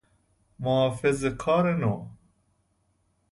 [0.59, 2.07] محافظه کار نو